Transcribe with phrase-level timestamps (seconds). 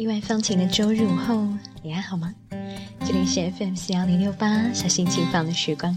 [0.00, 1.46] 意外放晴的周日午后，
[1.82, 2.32] 你还好吗？
[3.04, 5.94] 这里是 FM 四幺零六八，小心情放的时光。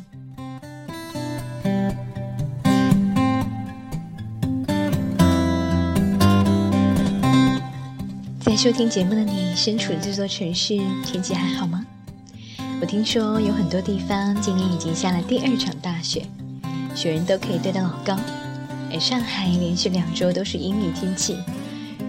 [8.42, 11.86] 在收听节目的你，身处这座城市，天气还好吗？
[12.82, 16.26] 我听说有很多地方今年已经下了第二场大雪，
[16.94, 18.20] 雪人都可以堆得老高。
[18.92, 21.38] 而上海连续两周都是阴雨天气，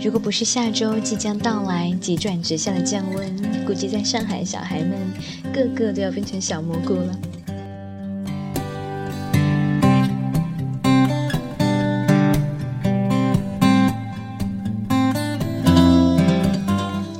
[0.02, 4.98] 如果不是下周即将到来急转直下的降温，估计在上海小孩们
[5.52, 7.18] 个个都要变成小蘑菇了。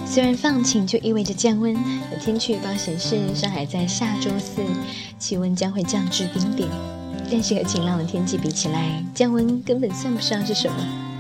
[0.07, 4.63] 虽然放晴就意味着降温，有天气预报显示上海在下周四
[5.19, 6.69] 气温将会降至冰点。
[7.31, 11.14] 但是和晴朗的天气比起来，降温根本算不上是什么。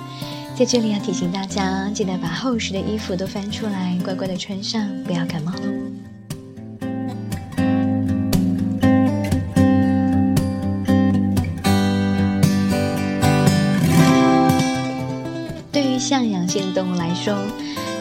[0.57, 5.61] 在这里要提醒大家，记得把厚实的衣服都翻出来，乖乖的穿上，不要感冒喽。
[15.73, 17.37] 对于向阳性动物来说，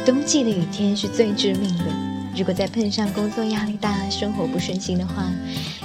[0.05, 1.85] 冬季的雨天是最致命的。
[2.37, 5.27] 如果再碰上工作压力大、生活不顺心的话，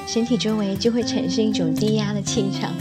[0.07, 2.75] 身体周围就会产生一种低压的气场，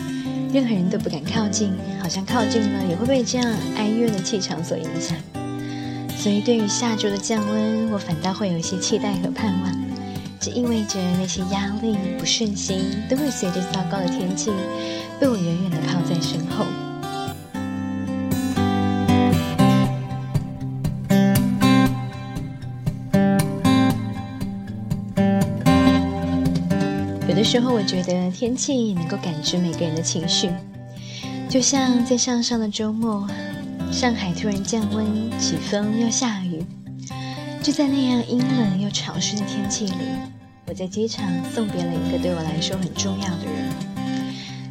[0.54, 5.18] 任何人都不敢靠近，好像靠近了也会被这样哀怨的气场所影响。
[6.18, 9.72] 所以，对于下周的降温，我反倒会有一些期待和盼望。
[10.40, 14.52] 这意味着那些压力、不顺心都会随着糟糕的天气，
[15.20, 16.66] 被我远远地抛在身后。
[27.50, 30.50] 时候我觉得天气能够感知每个人的情绪，
[31.48, 33.26] 就像在上上的周末，
[33.90, 36.62] 上海突然降温、起风又下雨，
[37.64, 39.94] 就在那样阴冷又潮湿的天气里，
[40.68, 41.26] 我在机场
[41.56, 43.72] 送别了一个对我来说很重要的人。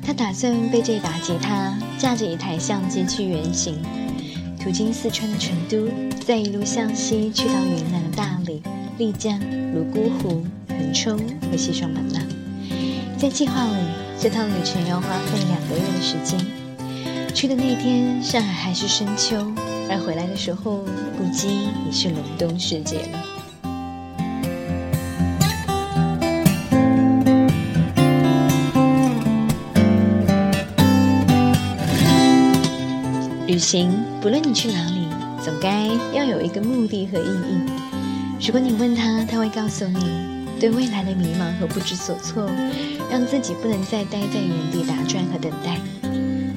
[0.02, 3.78] 他打算背着一把吉他，架着一台相机去远行，
[4.60, 5.88] 途经四川的成都，
[6.26, 8.62] 再一路向西去到云南的大理、
[8.98, 9.40] 丽江、
[9.72, 11.18] 泸沽湖、腾冲
[11.50, 12.20] 和西双版纳。
[13.18, 13.72] 在计划里，
[14.20, 16.38] 这趟旅程要花费两个月的时间。
[17.34, 19.36] 去的那天，上海还是深秋，
[19.88, 20.84] 而回来的时候，
[21.16, 23.24] 估计已是隆冬时节了。
[33.46, 33.90] 旅行，
[34.20, 35.08] 不论你去哪里，
[35.42, 37.62] 总该要有一个目的和意义。
[38.46, 40.36] 如果你问他，他会告诉你。
[40.58, 42.48] 对未来的迷茫和不知所措，
[43.16, 45.80] 让自己不能再待在原地打转和等待。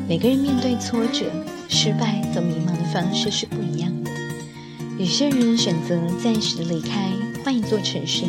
[0.09, 1.25] 每个人面对挫折、
[1.69, 4.11] 失败和迷茫的方式是不一样的。
[4.97, 7.09] 有些人选择暂时的离开，
[7.45, 8.25] 换一座城市，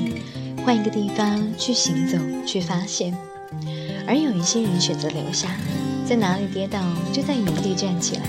[0.64, 3.12] 换一个地方去行走、去发现；
[4.06, 5.56] 而有一些人选择留下，
[6.06, 6.80] 在哪里跌倒
[7.12, 8.22] 就在原地站起来。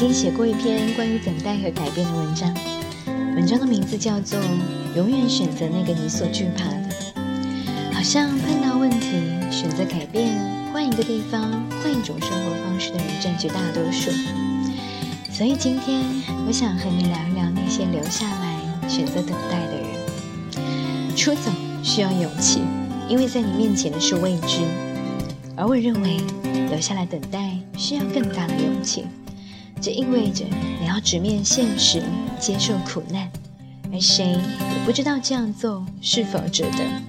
[0.00, 2.54] 经写过一篇关于等待和改变的文章，
[3.36, 4.40] 文章的名字叫做
[4.96, 6.88] 《永远选择那个你所惧怕的》。
[7.92, 9.10] 好像碰到问题，
[9.50, 10.40] 选择改变，
[10.72, 11.42] 换一个地方，
[11.82, 14.10] 换一种生活方式的人占据大多数。
[15.30, 16.02] 所以今天，
[16.46, 21.14] 我想和你聊一聊那些留下来选择等待的人。
[21.14, 21.50] 出走
[21.82, 22.62] 需要勇气，
[23.06, 24.62] 因为在你面前的是未知；
[25.58, 26.16] 而我认为，
[26.70, 29.04] 留下来等待需要更大的勇气。
[29.80, 30.44] 这意味着
[30.78, 32.02] 你要直面现实，
[32.38, 33.30] 接受苦难，
[33.90, 37.02] 而谁也不知道这样做是否值得。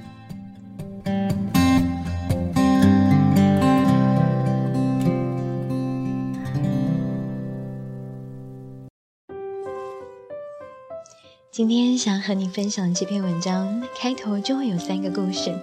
[11.51, 15.53] 今天想和你分享这篇文章，开头就会有三个故事。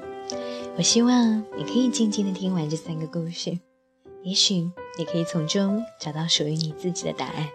[0.77, 3.59] 我希望你可以静静的听完这三个故事。
[4.23, 7.49] 也许也可以从中找到属于你自己的答案。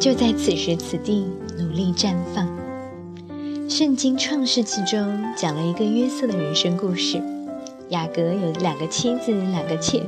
[0.00, 1.26] 就在此时此地，
[1.58, 2.48] 努力绽放。
[3.68, 7.22] 圣经创世纪中讲了一个约瑟的人生故事。
[7.90, 10.02] 雅各有两个妻子，两个妾。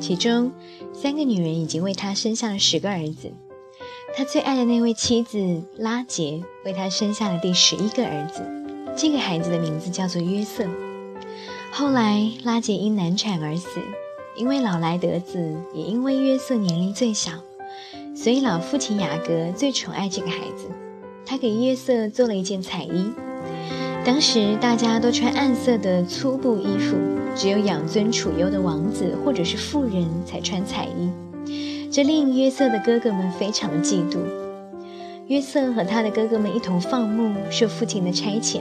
[0.00, 0.52] 其中
[0.94, 3.32] 三个女人已经为他生下了十个儿子，
[4.14, 8.42] 他最爱的那位妻子拉杰为他生下了第十一个儿子，
[8.94, 10.64] 这个孩子的名字叫做约瑟。
[11.70, 13.80] 后来拉杰因难产而死，
[14.36, 17.32] 因为老来得子，也因为约瑟年龄最小，
[18.14, 20.68] 所以老父亲雅各最宠爱这个孩子。
[21.24, 23.10] 他给约瑟做了一件彩衣。
[24.04, 26.96] 当时大家都穿暗色的粗布衣服，
[27.34, 31.10] 只有养尊处优的王子或者是富人才穿彩衣，
[31.92, 34.16] 这令约瑟的哥哥们非常嫉妒。
[35.26, 38.60] 约瑟和他的哥哥们一同放牧，受父亲的差遣，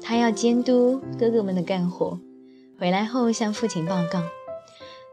[0.00, 2.18] 他要监督哥哥们的干活。
[2.78, 4.22] 回来后向父亲报告，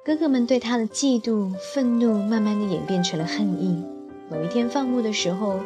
[0.05, 3.83] 哥哥们对他的嫉妒、愤怒，慢慢的演变成了恨意。
[4.31, 5.59] 某一天放牧的时候，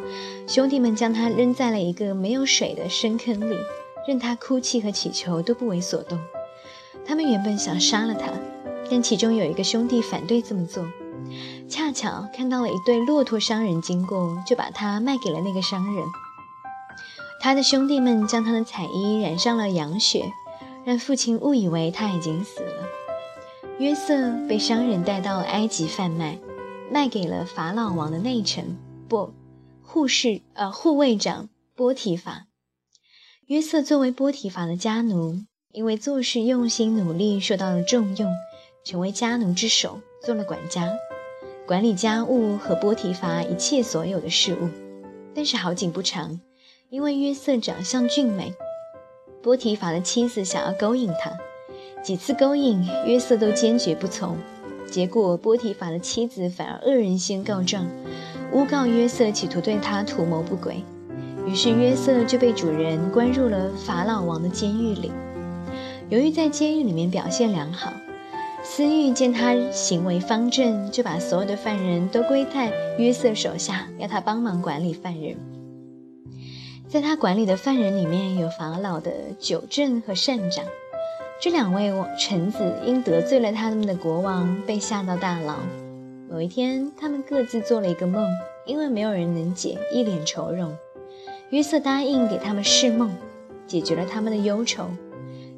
[0.48, 3.56] 兄弟们将他扔在了一个没有水的深坑里。
[4.08, 6.18] 任他哭泣和乞求都不为所动。
[7.06, 8.32] 他们原本想杀了他，
[8.90, 10.84] 但其中有一个兄弟反对这么做。
[11.72, 16.04] 恰巧看到了一对骆驼商人经过，就把他卖给了那个商人。
[17.40, 20.30] 他的兄弟们将他的彩衣染上了羊血，
[20.84, 22.84] 让父亲误以为他已经死了。
[23.78, 26.38] 约瑟被商人带到埃及贩卖，
[26.90, 28.76] 卖给了法老王的内臣
[29.08, 29.32] 不
[29.82, 32.48] 护士呃护卫长波提法。
[33.46, 35.38] 约瑟作为波提法的家奴，
[35.72, 38.30] 因为做事用心努力，受到了重用，
[38.84, 40.86] 成为家奴之首，做了管家，
[41.66, 44.68] 管理家务和波提法一切所有的事物。
[45.34, 46.40] 但是好景不长，
[46.90, 48.52] 因为约瑟长相俊美，
[49.42, 51.32] 波提法的妻子想要勾引他，
[52.02, 54.36] 几次勾引约瑟都坚决不从，
[54.90, 57.86] 结果波提法的妻子反而恶人先告状，
[58.52, 60.82] 诬告约瑟企图对他图谋不轨。
[61.46, 65.10] 于是约瑟就被主人关入了法老王的监狱里。
[66.10, 67.92] 由于在监狱里面表现良好，
[68.64, 75.36] 司狱见他行为方正，就把所有的犯人都归在约瑟手下，要他帮忙管理犯人。
[76.88, 80.64] 在他管理的犯人里面有法老的九正和善长，
[81.40, 85.56] 这两位臣子因得罪了他们的国王，被下到大牢。
[86.30, 88.26] 某一天，他们各自做了一个梦，
[88.64, 90.72] 因为没有人能解，一脸愁容。
[91.50, 93.10] 约瑟答应给他们释梦，
[93.66, 94.88] 解决了他们的忧愁。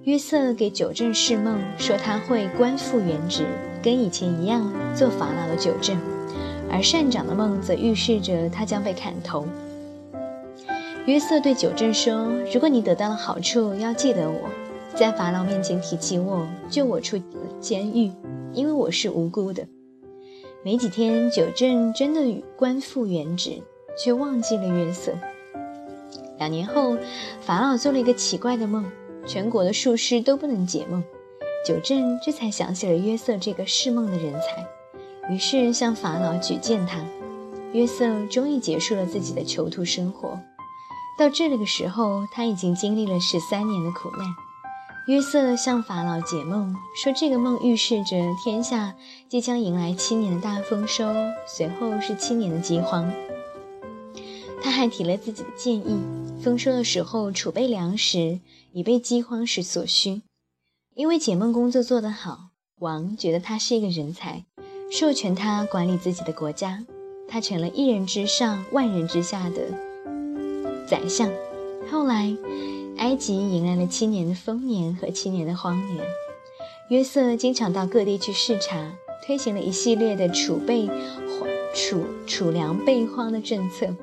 [0.05, 3.47] 约瑟给九正释梦，说他会官复原职，
[3.83, 5.97] 跟以前一样做法老的九正；
[6.71, 9.47] 而善长的梦则预示着他将被砍头。
[11.07, 14.51] 约瑟对九正说：“如果你得到了好处，要记得我，
[14.95, 17.19] 在法老面前提起我，救我出
[17.59, 18.13] 监狱，
[18.53, 19.67] 因为我是无辜的。”
[20.63, 23.63] 没几天，九正真的官复原职，
[23.99, 25.13] 却忘记了约瑟。
[26.39, 26.99] 两年后，
[27.41, 28.85] 法老做了一个奇怪的梦，
[29.27, 31.03] 全国的术士都不能解梦。
[31.67, 34.67] 九正这才想起了约瑟这个释梦的人才，
[35.33, 37.03] 于是向法老举荐他。
[37.73, 40.39] 约瑟终于结束了自己的囚徒生活。
[41.19, 44.27] 到这个时候，他已经经历了十三年的苦难。
[45.07, 48.95] 约瑟向法老解梦，说这个梦预示着天下
[49.29, 51.13] 即将迎来七年的大丰收，
[51.47, 53.11] 随后是七年的饥荒。
[54.63, 56.01] 他还提了自己的建议：
[56.43, 58.41] 丰收的时候储备粮食，
[58.73, 60.23] 以备饥荒时所需。
[60.95, 64.45] 因为解梦工作做得好，王觉得他是一个人才，
[64.91, 66.85] 授权他管理自己的国家。
[67.27, 69.73] 他成了一人之上、万人之下的
[70.87, 71.33] 宰相。
[71.91, 72.37] 后来，
[72.99, 76.05] 埃及迎来了七年的丰年和七年的荒年。
[76.91, 78.93] 约瑟经常到各地去视察，
[79.27, 80.87] 推行了一系列的储备、
[81.75, 83.97] 储储粮备荒的政策。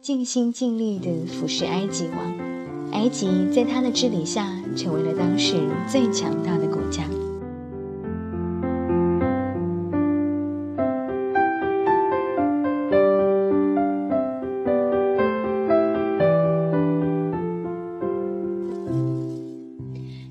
[0.00, 7.02] 尽心尽力地服侍埃及王，埃及在他的治理下成为了当时最强大的国家。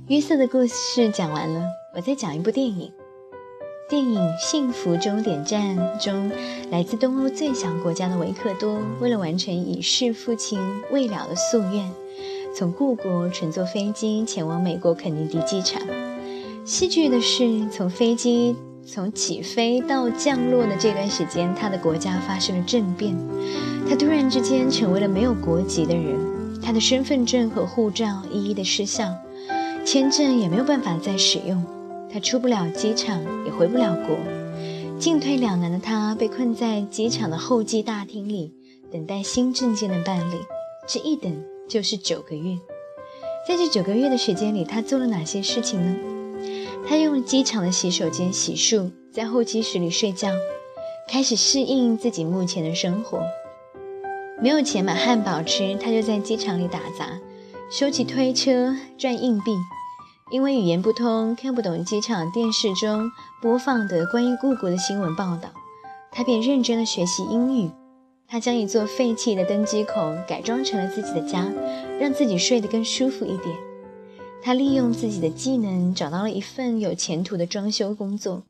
[0.08, 1.62] 约瑟的故事讲完了，
[1.94, 2.92] 我再讲一部电影。
[3.90, 6.30] 电影《幸福终点站》中，
[6.70, 10.60] 来自东欧最小国家的维克多，为了完成已逝父亲
[10.92, 11.90] 未了的夙愿，
[12.54, 15.82] 从故国乘坐飞机前往美国肯尼迪机场。
[16.66, 23.16] 戏剧的是，从飞机从起飞到降落的这段时间，他的国家发生了政变，
[23.90, 26.20] 他突然之间成为了没有国籍的人，
[26.62, 29.14] 他的身份证和护照一一的失效，
[29.86, 31.64] 签证也没有办法再使用。
[32.18, 34.18] 他出不了机场，也回不了国，
[34.98, 38.52] 进退两难的他被困在机场的候机大厅里，
[38.92, 40.38] 等待新证件的办理。
[40.88, 41.32] 这一等
[41.70, 42.58] 就是九个月。
[43.48, 45.96] 在这九个月的时间里，他做了哪些事情呢？
[46.90, 50.32] 他用机场的洗手间洗漱，在候机室里睡觉，
[51.08, 53.22] 开始适应自己目前的生活。
[54.42, 57.20] 没有钱买汉堡吃，他就在机场里打杂，
[57.70, 59.52] 收起推车赚硬币。
[60.30, 63.10] 因为语言不通，看不懂机场电视中
[63.42, 65.50] 播放的关于故国的新闻报道，
[66.12, 67.72] 他便认真的学习英语。
[68.28, 71.48] 他将一座废弃的登机口改装成了自己的家，
[71.98, 73.56] 让自己睡得更舒服一点。
[74.42, 78.44] 他利用自己的技能找到了一份有前途的装修工作，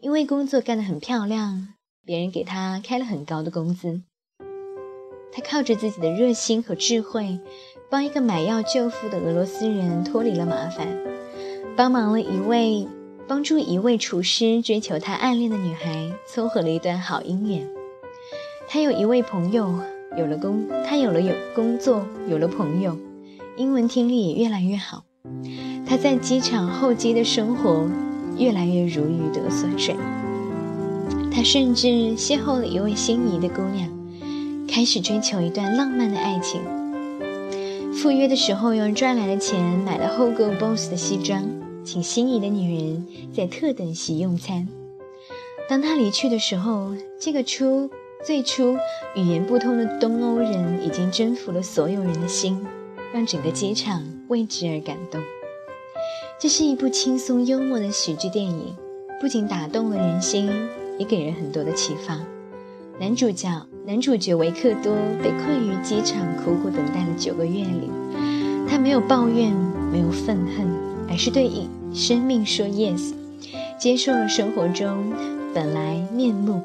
[0.00, 1.68] 因为工作干得很漂亮，
[2.04, 4.02] 别人给他开了很高的工资。
[5.32, 7.40] 他靠着自己的热心和智慧，
[7.90, 11.13] 帮一个买药救父的俄罗斯人脱离了麻烦。
[11.76, 12.86] 帮忙了一位，
[13.26, 17.66] 帮助一位厨师追求他暗恋的女孩，撮合了一段好姻缘。
[18.68, 19.74] 他有一位朋友，
[20.16, 22.96] 有了工，他有了有工作，有了朋友，
[23.56, 25.02] 英文听力也越来越好。
[25.84, 27.88] 他在机场候机的生活
[28.38, 29.96] 越来越如鱼得水。
[31.32, 33.88] 他甚至邂逅了一位心仪的姑娘，
[34.68, 36.60] 开始追求一段浪漫的爱情。
[37.92, 41.42] 赴约的时候，用赚来的钱买了 Hugo Boss 的西装。
[41.84, 44.66] 请心仪的女人在特等席用餐。
[45.68, 47.90] 当他离去的时候，这个初
[48.24, 48.76] 最初
[49.14, 52.66] 语言不通的东欧人已经征服了所有人的心，
[53.12, 55.20] 让整个机场为之而感动。
[56.38, 58.74] 这是一部轻松幽默的喜剧电影，
[59.20, 60.50] 不仅打动了人心，
[60.98, 62.18] 也给人很多的启发。
[62.98, 67.90] 男主角男主角维克多被困于机场，苦苦等待了九个月里，
[68.68, 69.52] 他没有抱怨，
[69.90, 70.83] 没有愤恨。
[71.08, 71.50] 而是对
[71.92, 73.12] 生命说 yes，
[73.78, 75.12] 接受了生活中
[75.54, 76.62] 本来面目，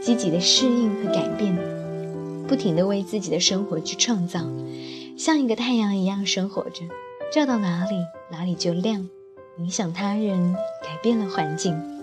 [0.00, 1.56] 积极的适应和改变，
[2.48, 4.40] 不停的为自己的生活去创造，
[5.16, 6.82] 像一个太阳一样生活着，
[7.32, 7.96] 照到哪里
[8.30, 9.08] 哪里就亮，
[9.58, 11.95] 影响他人，改变了环境。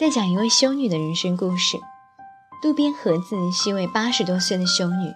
[0.00, 1.76] 再讲一位修女的人生故事。
[2.62, 5.12] 渡边和子是一位八十多岁的修女，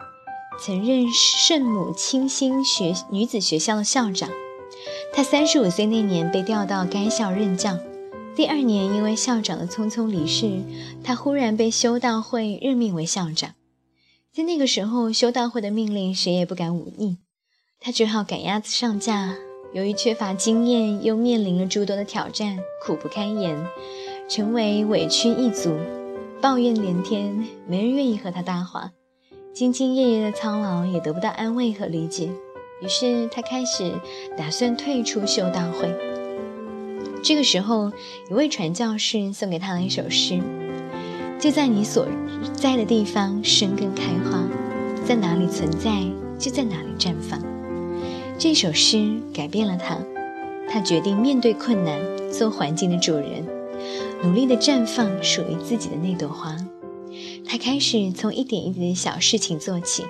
[0.60, 4.28] 曾任圣母清心学女子学校的校长。
[5.14, 7.78] 她三十五岁那年被调到该校任教，
[8.36, 10.60] 第二年因为校长的匆匆离世，
[11.02, 13.54] 她忽然被修道会任命为校长。
[14.34, 17.16] 在那个时候，修道会的命令谁也不敢忤逆，
[17.80, 19.34] 她只好赶鸭子上架。
[19.72, 23.66] 由于缺乏经验，又面临了诸多的挑战，苦不堪言。
[24.26, 25.76] 成为委屈一族，
[26.40, 28.90] 抱怨连天，没人愿意和他搭话，
[29.54, 32.30] 兢兢业业的操劳也得不到安慰和理解。
[32.82, 33.92] 于是他开始
[34.36, 35.94] 打算退出修道会。
[37.22, 37.92] 这个时候，
[38.30, 40.40] 一位传教士送给他了一首诗
[41.38, 42.06] ：“就在你所
[42.54, 44.42] 在的地方生根开花，
[45.04, 46.02] 在哪里存在
[46.38, 47.38] 就在哪里绽放。”
[48.38, 49.98] 这首诗改变了他，
[50.68, 52.00] 他决定面对困难，
[52.32, 53.44] 做环境的主人。
[54.24, 56.56] 努力地绽放属于自己的那朵花。
[57.46, 60.02] 他开始从一点一滴的小事情做起，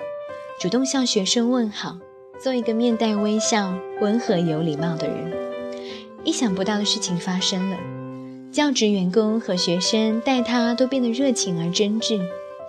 [0.60, 1.98] 主动向学生问好，
[2.40, 5.32] 做一个面带微笑、温和有礼貌的人。
[6.22, 7.76] 意想不到的事情发生了，
[8.52, 12.20] 教职员工和学生待他都变得热情而真挚。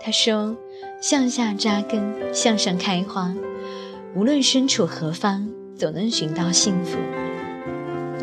[0.01, 0.57] 他说
[0.99, 3.33] ：“向下扎根，向上开花，
[4.15, 5.47] 无论身处何方，
[5.77, 6.97] 总能寻到幸福。”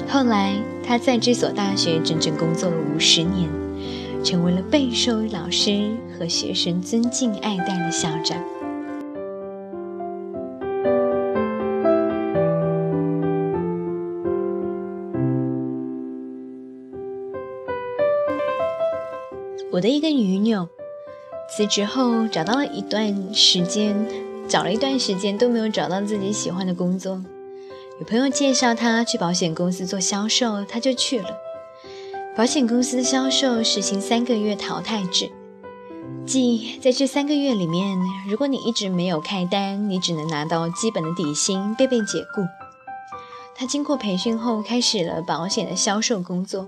[0.08, 0.54] 后来，
[0.86, 3.48] 他在这所大学整整工作了五十年，
[4.22, 8.36] 成为了备受老师和学生尊敬爱戴的校长。
[19.72, 20.68] 我的一个女友
[21.48, 23.96] 辞职后，找到了一段时间，
[24.46, 27.24] 找了一段时间都没有找到自己喜欢的工作。
[27.98, 31.28] 有朋友介绍他去保险公司做销售，他就去了。
[32.36, 35.30] 保险公司的销售实行三个月淘汰制，
[36.26, 42.42] 即在这三个月里面，如果你一直没有开单，你只能拿到基本的底薪，被被解雇。
[43.54, 46.66] 他经过培训后，开始了保险的销售工作。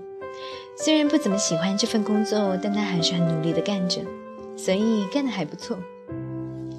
[0.77, 4.01] 虽然不怎么喜欢这份工作，但他还是很努力的干着，
[4.55, 5.77] 所以干得还不错。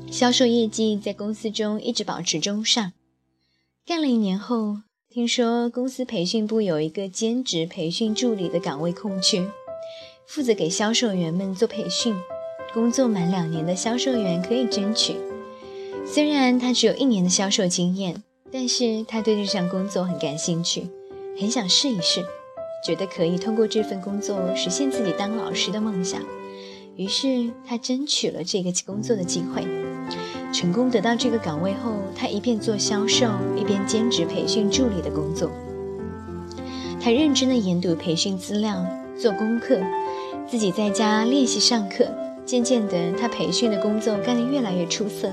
[0.08, 2.92] 销售业绩在公司中一直保持中上。
[3.86, 4.78] 干了一年后，
[5.08, 9.48] 听说公司培训部有一个兼职培训助理的岗位空缺，
[10.26, 12.16] 负责给销售员们做培训。
[12.74, 15.14] 工作满两年的销售员可以争取。
[16.04, 20.88] 虽然他只有一年的销售经验，但是他对这项工作很感兴趣，
[21.38, 22.24] 很想试一试，
[22.84, 26.20] 觉得可以通过这份工作实现自己当老师的梦想。
[26.96, 29.85] 于是他争取了这个工作的机会。
[30.52, 33.26] 成功得到这个岗位后，他一边做销售，
[33.56, 35.50] 一边兼职培训助理的工作。
[37.00, 38.84] 他认真的研读培训资料，
[39.18, 39.78] 做功课，
[40.48, 42.06] 自己在家练习上课。
[42.44, 45.32] 渐渐的，他培训的工作干得越来越出色，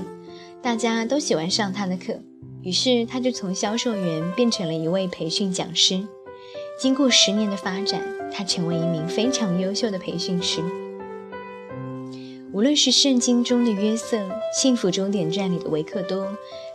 [0.60, 2.14] 大家都喜欢上他的课。
[2.62, 6.02] 于是，他就从销售员变成了一位培训讲师。
[6.80, 8.02] 经过十年的发展，
[8.32, 10.60] 他成为一名非常优秀的培训师。
[12.54, 14.16] 无论是圣经中的约瑟、
[14.56, 16.24] 幸福终点站里的维克多，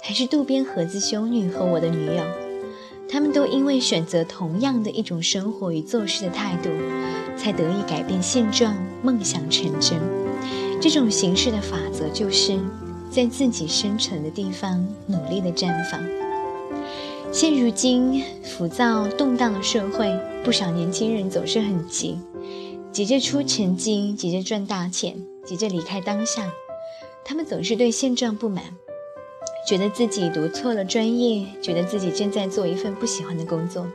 [0.01, 2.21] 还是渡边和子修女和我的女友，
[3.07, 6.69] 他们都因为选择同样的一种生活与做事的态度，
[7.38, 9.98] 才得以改变现状，梦想成真。
[10.81, 12.59] 这种形式的法则就是。
[13.09, 16.00] 在自己生存的地方努力的绽放。
[17.31, 22.19] 现如今浮躁动荡的社会，不少年轻人总是很急，
[22.91, 25.15] 急着出成绩，急着赚大钱，
[25.50, 26.48] 急着离开当下。
[27.25, 28.63] 他们总是对现状不满，
[29.68, 33.88] 觉得自己读错了专业，觉得自己正在做一份不喜欢的工作，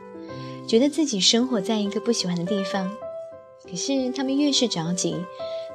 [0.67, 2.91] 觉得自己生活在一个不喜欢的地方。
[3.63, 5.15] 可是他们越是着急，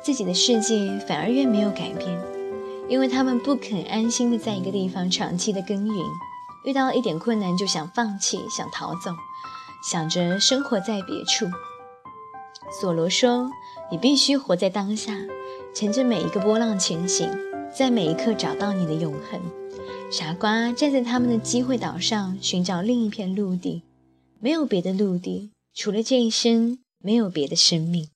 [0.02, 2.20] 自己的世界反而越没有改变。
[2.88, 6.04] 因为他们不肯安心的在一个地方长期的耕耘，
[6.66, 9.12] 遇到一点困难就想放弃、想逃走，
[9.90, 11.46] 想着生活在别处。
[12.80, 13.50] 索罗说
[13.90, 15.14] ：“你必须活在当下，
[15.74, 17.30] 乘着每一个波浪前行，
[17.72, 19.40] 在每一刻找到你的永恒。”
[20.10, 23.82] 傻瓜站在他们的机会岛上寻找另一片陆地，
[24.40, 28.08] 没有别的陆地，除了这一生，没有别的生命。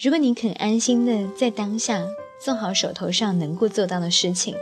[0.00, 2.06] 如果你肯安心的在当下。
[2.44, 4.54] 做好手头上能够做到的事情，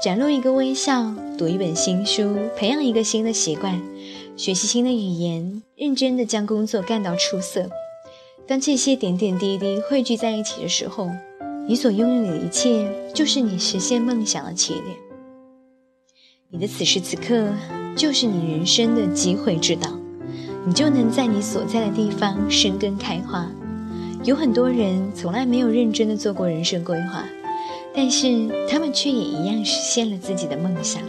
[0.00, 3.82] 展露一个微笑，读一本新书，培养一个新的习惯，
[4.36, 7.68] 学习新的语言，认真的将工作干到出色。
[8.46, 11.10] 当这些点点滴滴汇聚在一起的时候，
[11.68, 14.96] 你所拥有的一切就是你实现梦想的起点。
[16.48, 17.48] 你的此时此刻
[17.96, 19.90] 就是你人生的机会之岛，
[20.64, 23.50] 你就能在你所在的地方生根开花。
[24.22, 27.24] 有很多人从来没有认真的做过人生规划，
[27.92, 31.02] 但是他们却也一样实现了自己的梦想，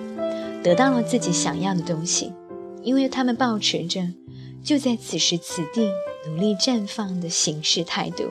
[0.64, 2.34] 得到了自己想要的东西，
[2.82, 4.02] 因为他们保持着
[4.64, 5.92] 就在此时此地
[6.28, 8.24] 努力绽放的行事态度。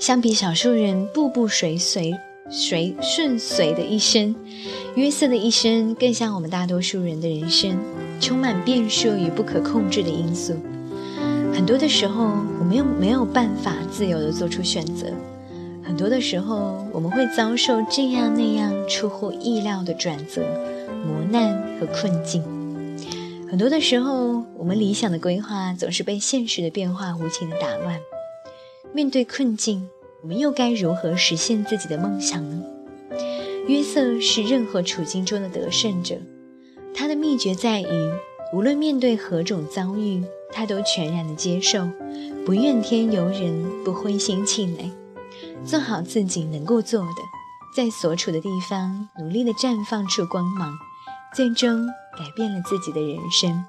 [0.00, 2.12] 相比少数人步步随随。
[2.52, 4.34] 随顺随的一生，
[4.96, 7.78] 约瑟的一生更像我们大多数人的人生，
[8.18, 10.56] 充满变数与不可控制的因素。
[11.54, 12.24] 很多的时候，
[12.58, 15.12] 我们又没有办法自由地做出选择；
[15.84, 20.42] 很多的时候，我们会遭受这样那样出乎意料的转折、
[21.06, 22.42] 磨难和困境；
[23.48, 28.00] 很多的时候，我们理想的规划总是被现实的变化无情地打乱。
[28.92, 29.88] 面对困境。
[30.22, 32.62] 我们又该如何实现自己的梦想呢？
[33.66, 36.16] 约瑟是任何处境中的得胜者，
[36.94, 38.12] 他的秘诀在于，
[38.52, 40.22] 无论面对何种遭遇，
[40.52, 41.88] 他都全然的接受，
[42.44, 44.90] 不怨天尤人，不灰心气馁，
[45.64, 47.22] 做好自己能够做的，
[47.74, 50.70] 在所处的地方努力的绽放出光芒，
[51.34, 53.64] 最终改变了自己的人生。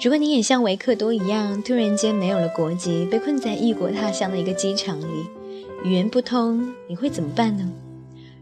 [0.00, 5.26] 如果你也像维克多一样，突然间没有了国籍，被困在异国他乡的一个机场里，
[5.82, 7.68] 语言不通，你会怎么办呢？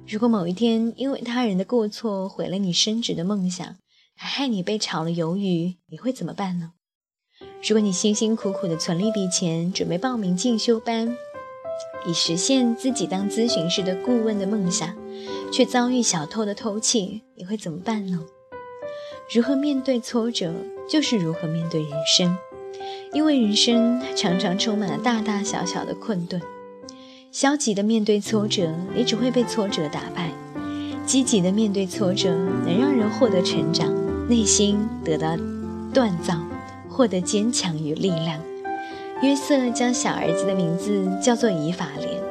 [0.07, 3.77] 如果某一天因为他人的过错毁了你升职的梦想，
[4.15, 6.73] 还害你被炒了鱿鱼，你会怎么办呢？
[7.67, 11.17] 如果你辛辛苦苦的存了一笔钱，准备报名进修班，
[12.07, 14.95] 以实现自己当咨询师的顾问的梦想，
[15.51, 18.23] 却遭遇小偷的偷窃，你会怎么办呢？
[19.35, 20.55] 如何面对挫折，
[20.89, 22.37] 就是如何面对人生，
[23.13, 26.41] 因为人生常常充满了大大小小的困顿。
[27.33, 30.31] 消极的面对挫折，你只会被挫折打败；
[31.05, 32.31] 积极的面对挫折，
[32.65, 33.93] 能让人获得成长，
[34.29, 35.37] 内心得到
[35.93, 36.41] 锻造，
[36.89, 38.41] 获得坚强与力量。
[39.23, 42.23] 约瑟将小儿子的名字叫做以法莲，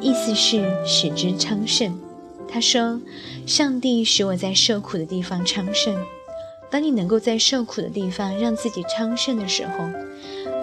[0.00, 1.96] 意思是使之昌盛。
[2.48, 3.00] 他说
[3.46, 5.96] ：“上帝使我在受苦的地方昌盛。”
[6.74, 9.88] 当你能够在受苦的地方让自己昌盛的时候，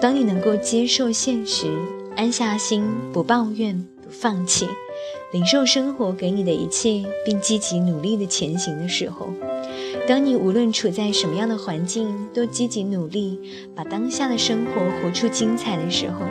[0.02, 1.68] 当你能够接受现实，
[2.18, 4.68] 安下心，不抱怨，不放弃，
[5.32, 9.30] 领受生活给你的一切，并积极努力的前行的时候，
[10.06, 13.40] 当你无论处在什么样的环境，都积极努力，
[13.74, 16.26] 把当下的生活活出精彩的时候，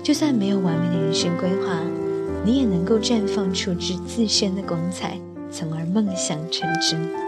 [0.00, 1.82] 就算没有完美的人生规划，
[2.44, 5.18] 你也能够绽放出之自身的光彩，
[5.50, 7.27] 从而梦想成真。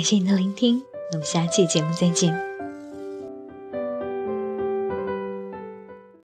[0.00, 0.82] 感谢您的聆听，
[1.12, 2.49] 我们下期节目再见。